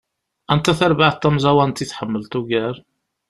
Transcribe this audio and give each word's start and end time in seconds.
Anta 0.53 0.73
tarbaεt 0.79 1.17
tamẓawant 1.21 1.81
i 1.83 1.85
tḥemmleḍ 1.85 2.33
ugar? 2.39 2.75